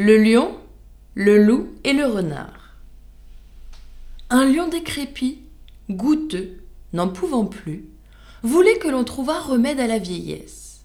[0.00, 0.56] Le lion,
[1.16, 2.76] le loup et le renard.
[4.30, 5.40] Un lion décrépit,
[5.90, 7.84] goûteux, n'en pouvant plus,
[8.44, 10.84] voulait que l'on trouvât remède à la vieillesse.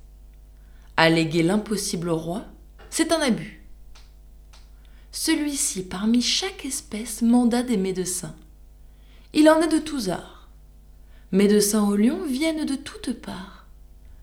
[0.98, 2.46] Alléguer l'impossible au roi,
[2.90, 3.64] c'est un abus.
[5.12, 8.34] Celui-ci, parmi chaque espèce, manda des médecins.
[9.36, 10.50] Il en est de tous arts.
[11.32, 13.68] Médecins au lion viennent de toutes parts.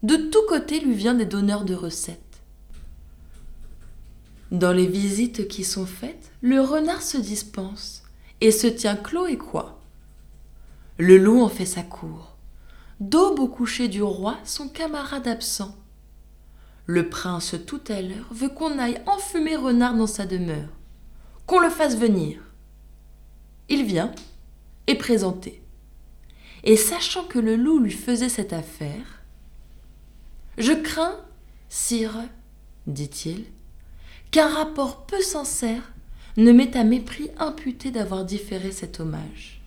[0.03, 2.30] De tous côtés lui vient des donneurs de recettes.
[4.51, 8.03] Dans les visites qui sont faites, le renard se dispense
[8.41, 9.81] et se tient clos et quoi?
[10.99, 12.37] Le loup en fait sa cour.
[12.99, 15.77] D'aube au coucher du roi, son camarade absent.
[16.87, 20.69] Le prince tout à l'heure veut qu'on aille enfumer renard dans sa demeure,
[21.47, 22.41] qu'on le fasse venir.
[23.69, 24.13] Il vient,
[24.89, 25.63] est présenté.
[26.65, 29.23] Et sachant que le loup lui faisait cette affaire,
[30.59, 31.17] Je crains,
[31.69, 32.17] sire,
[32.87, 33.47] dit-il,
[34.31, 35.93] qu'un rapport peu sincère
[36.37, 39.61] ne m'ait à mépris imputé d'avoir différé cet hommage.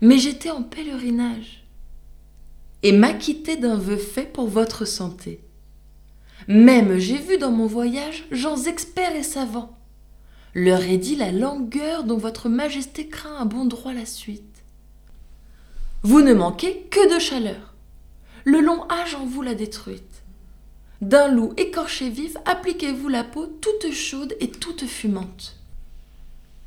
[0.00, 1.64] Mais j'étais en pèlerinage
[2.82, 5.40] et m'acquittais d'un vœu fait pour votre santé.
[6.48, 9.76] Même j'ai vu dans mon voyage gens experts et savants.
[10.52, 14.42] Leur ai dit la langueur dont votre majesté craint un bon droit la suite.
[16.02, 17.74] Vous ne manquez que de chaleur.
[18.44, 20.23] Le long âge en vous l'a détruite.
[21.04, 25.58] D'un loup écorché vif, appliquez-vous la peau toute chaude et toute fumante.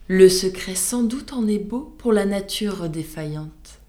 [0.07, 3.79] Le secret sans doute en est beau pour la nature défaillante.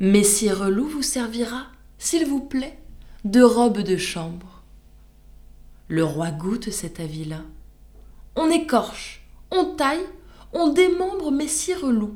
[0.00, 1.66] Messire loup vous servira,
[1.98, 2.80] s'il vous plaît,
[3.22, 4.64] de robe de chambre.
[5.86, 7.42] Le roi goûte cet avis-là.
[8.34, 10.04] On écorche, on taille,
[10.52, 12.14] on démembre Messire loup.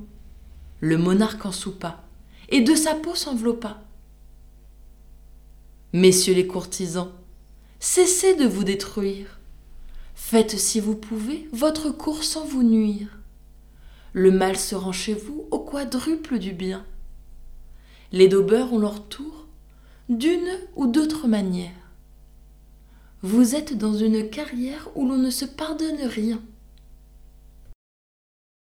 [0.81, 2.03] Le monarque en soupa,
[2.48, 3.81] et de sa peau s'enveloppa.
[5.95, 7.12] Messieurs les courtisans,
[7.79, 9.39] cessez de vous détruire.
[10.15, 13.19] Faites, si vous pouvez, votre cours sans vous nuire.
[14.15, 16.83] Le mal se rend chez vous au quadruple du bien.
[18.11, 19.47] Les daubeurs ont leur tour,
[20.08, 21.70] d'une ou d'autre manière.
[23.20, 26.41] Vous êtes dans une carrière où l'on ne se pardonne rien.